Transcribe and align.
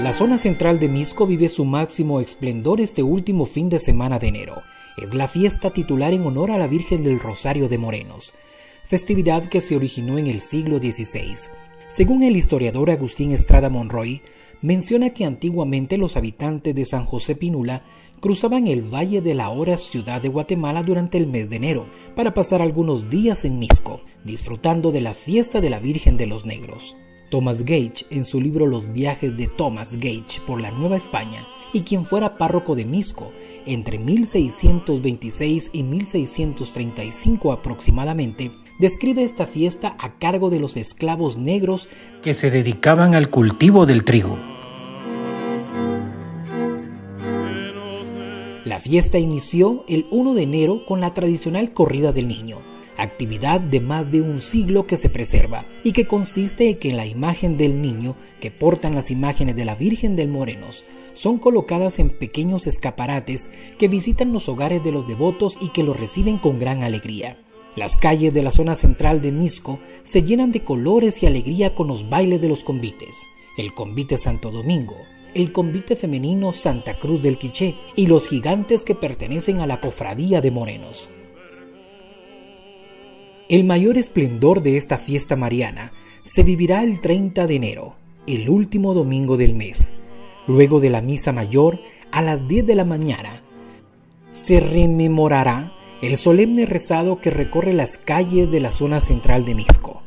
La 0.00 0.12
zona 0.12 0.38
central 0.38 0.78
de 0.78 0.86
Misco 0.86 1.26
vive 1.26 1.48
su 1.48 1.64
máximo 1.64 2.20
esplendor 2.20 2.80
este 2.80 3.02
último 3.02 3.46
fin 3.46 3.68
de 3.68 3.80
semana 3.80 4.20
de 4.20 4.28
enero. 4.28 4.62
Es 4.96 5.12
la 5.12 5.26
fiesta 5.26 5.72
titular 5.72 6.12
en 6.12 6.24
honor 6.24 6.52
a 6.52 6.56
la 6.56 6.68
Virgen 6.68 7.02
del 7.02 7.18
Rosario 7.18 7.68
de 7.68 7.78
Morenos, 7.78 8.32
festividad 8.86 9.46
que 9.46 9.60
se 9.60 9.74
originó 9.74 10.16
en 10.16 10.28
el 10.28 10.40
siglo 10.40 10.78
XVI. 10.78 11.50
Según 11.88 12.22
el 12.22 12.36
historiador 12.36 12.92
Agustín 12.92 13.32
Estrada 13.32 13.70
Monroy, 13.70 14.22
menciona 14.62 15.10
que 15.10 15.24
antiguamente 15.24 15.98
los 15.98 16.16
habitantes 16.16 16.76
de 16.76 16.84
San 16.84 17.04
José 17.04 17.34
Pinula 17.34 17.82
cruzaban 18.20 18.68
el 18.68 18.82
valle 18.82 19.20
de 19.20 19.34
la 19.34 19.46
ahora 19.46 19.76
ciudad 19.76 20.22
de 20.22 20.28
Guatemala 20.28 20.84
durante 20.84 21.18
el 21.18 21.26
mes 21.26 21.50
de 21.50 21.56
enero 21.56 21.86
para 22.14 22.34
pasar 22.34 22.62
algunos 22.62 23.10
días 23.10 23.44
en 23.44 23.58
Misco, 23.58 24.02
disfrutando 24.22 24.92
de 24.92 25.00
la 25.00 25.14
fiesta 25.14 25.60
de 25.60 25.70
la 25.70 25.80
Virgen 25.80 26.16
de 26.16 26.28
los 26.28 26.46
Negros. 26.46 26.96
Thomas 27.30 27.64
Gage, 27.64 28.06
en 28.10 28.24
su 28.24 28.40
libro 28.40 28.66
Los 28.66 28.92
viajes 28.92 29.36
de 29.36 29.46
Thomas 29.46 29.96
Gage 29.96 30.40
por 30.46 30.60
la 30.60 30.70
Nueva 30.70 30.96
España, 30.96 31.46
y 31.72 31.82
quien 31.82 32.04
fuera 32.04 32.38
párroco 32.38 32.74
de 32.74 32.84
Misco 32.84 33.32
entre 33.66 33.98
1626 33.98 35.70
y 35.72 35.82
1635 35.82 37.52
aproximadamente, 37.52 38.50
describe 38.78 39.22
esta 39.22 39.46
fiesta 39.46 39.96
a 39.98 40.18
cargo 40.18 40.50
de 40.50 40.60
los 40.60 40.76
esclavos 40.76 41.36
negros 41.36 41.88
que 42.22 42.34
se 42.34 42.50
dedicaban 42.50 43.14
al 43.14 43.28
cultivo 43.28 43.84
del 43.84 44.04
trigo. 44.04 44.38
La 48.64 48.80
fiesta 48.80 49.18
inició 49.18 49.84
el 49.88 50.06
1 50.10 50.34
de 50.34 50.42
enero 50.42 50.84
con 50.86 51.00
la 51.00 51.14
tradicional 51.14 51.72
corrida 51.72 52.12
del 52.12 52.28
niño, 52.28 52.58
actividad 52.98 53.60
de 53.60 53.80
más 53.80 54.10
de 54.10 54.20
un 54.20 54.40
siglo 54.40 54.86
que 54.86 54.96
se 54.96 55.08
preserva 55.08 55.64
y 55.82 55.92
que 55.92 56.06
consiste 56.06 56.68
en 56.68 56.78
que 56.78 56.92
la 56.92 57.06
imagen 57.06 57.56
del 57.56 57.80
niño 57.80 58.16
que 58.40 58.50
portan 58.50 58.94
las 58.94 59.10
imágenes 59.10 59.56
de 59.56 59.64
la 59.64 59.74
Virgen 59.74 60.16
del 60.16 60.28
Morenos 60.28 60.84
son 61.14 61.38
colocadas 61.38 61.98
en 61.98 62.10
pequeños 62.10 62.66
escaparates 62.66 63.50
que 63.78 63.88
visitan 63.88 64.32
los 64.32 64.48
hogares 64.48 64.84
de 64.84 64.92
los 64.92 65.06
devotos 65.06 65.58
y 65.60 65.70
que 65.70 65.82
los 65.82 65.98
reciben 65.98 66.38
con 66.38 66.58
gran 66.58 66.82
alegría. 66.82 67.38
Las 67.76 67.96
calles 67.96 68.34
de 68.34 68.42
la 68.42 68.50
zona 68.50 68.74
central 68.74 69.20
de 69.20 69.32
Misco 69.32 69.78
se 70.02 70.22
llenan 70.22 70.52
de 70.52 70.64
colores 70.64 71.22
y 71.22 71.26
alegría 71.26 71.74
con 71.74 71.88
los 71.88 72.08
bailes 72.08 72.40
de 72.40 72.48
los 72.48 72.64
convites. 72.64 73.28
El 73.56 73.74
convite 73.74 74.16
Santo 74.16 74.50
Domingo, 74.50 74.96
el 75.34 75.52
convite 75.52 75.94
femenino 75.94 76.52
Santa 76.52 76.98
Cruz 76.98 77.22
del 77.22 77.38
Quiché 77.38 77.76
y 77.94 78.06
los 78.06 78.26
gigantes 78.28 78.84
que 78.84 78.94
pertenecen 78.94 79.60
a 79.60 79.66
la 79.66 79.80
cofradía 79.80 80.40
de 80.40 80.50
Morenos. 80.50 81.10
El 83.48 83.64
mayor 83.64 83.96
esplendor 83.96 84.62
de 84.62 84.76
esta 84.76 84.98
fiesta 84.98 85.34
mariana 85.34 85.90
se 86.22 86.42
vivirá 86.42 86.82
el 86.82 87.00
30 87.00 87.46
de 87.46 87.56
enero, 87.56 87.96
el 88.26 88.50
último 88.50 88.92
domingo 88.92 89.38
del 89.38 89.54
mes. 89.54 89.94
Luego 90.46 90.80
de 90.80 90.90
la 90.90 91.00
misa 91.00 91.32
mayor, 91.32 91.80
a 92.12 92.20
las 92.20 92.46
10 92.46 92.66
de 92.66 92.74
la 92.74 92.84
mañana, 92.84 93.42
se 94.30 94.60
rememorará 94.60 95.72
el 96.02 96.18
solemne 96.18 96.66
rezado 96.66 97.22
que 97.22 97.30
recorre 97.30 97.72
las 97.72 97.96
calles 97.96 98.50
de 98.50 98.60
la 98.60 98.70
zona 98.70 99.00
central 99.00 99.46
de 99.46 99.54
Misco. 99.54 100.02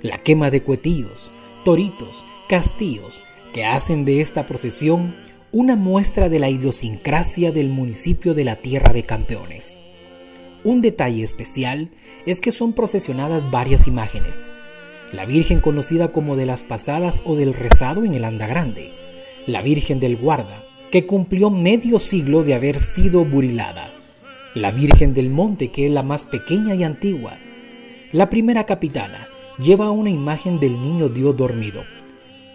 La 0.00 0.18
quema 0.18 0.52
de 0.52 0.62
cuetillos, 0.62 1.32
toritos, 1.64 2.24
castillos, 2.48 3.24
que 3.52 3.64
hacen 3.64 4.04
de 4.04 4.20
esta 4.20 4.46
procesión 4.46 5.16
una 5.50 5.74
muestra 5.74 6.28
de 6.28 6.38
la 6.38 6.50
idiosincrasia 6.50 7.50
del 7.50 7.68
municipio 7.68 8.32
de 8.32 8.44
la 8.44 8.54
Tierra 8.54 8.92
de 8.92 9.02
Campeones. 9.02 9.80
Un 10.66 10.80
detalle 10.80 11.22
especial 11.22 11.90
es 12.26 12.40
que 12.40 12.50
son 12.50 12.72
procesionadas 12.72 13.52
varias 13.52 13.86
imágenes. 13.86 14.50
La 15.12 15.24
Virgen 15.24 15.60
conocida 15.60 16.10
como 16.10 16.34
de 16.34 16.44
las 16.44 16.64
pasadas 16.64 17.22
o 17.24 17.36
del 17.36 17.54
rezado 17.54 18.04
en 18.04 18.14
el 18.14 18.24
Anda 18.24 18.48
Grande, 18.48 18.92
la 19.46 19.62
Virgen 19.62 20.00
del 20.00 20.16
Guarda, 20.16 20.64
que 20.90 21.06
cumplió 21.06 21.50
medio 21.50 22.00
siglo 22.00 22.42
de 22.42 22.54
haber 22.54 22.80
sido 22.80 23.24
burilada, 23.24 23.94
la 24.56 24.72
Virgen 24.72 25.14
del 25.14 25.30
Monte, 25.30 25.70
que 25.70 25.86
es 25.86 25.92
la 25.92 26.02
más 26.02 26.24
pequeña 26.24 26.74
y 26.74 26.82
antigua. 26.82 27.38
La 28.10 28.28
primera 28.28 28.64
capitana 28.64 29.28
lleva 29.60 29.92
una 29.92 30.10
imagen 30.10 30.58
del 30.58 30.82
niño 30.82 31.08
Dios 31.08 31.36
dormido, 31.36 31.84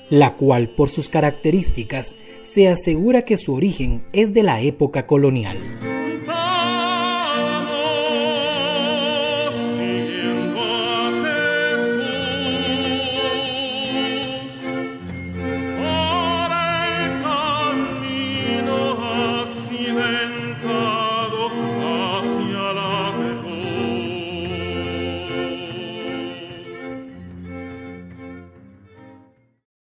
la 0.10 0.36
cual 0.36 0.72
por 0.72 0.90
sus 0.90 1.08
características 1.08 2.18
se 2.42 2.68
asegura 2.68 3.22
que 3.22 3.38
su 3.38 3.54
origen 3.54 4.04
es 4.12 4.34
de 4.34 4.44
la 4.44 4.60
época 4.60 5.08
colonial. 5.08 5.81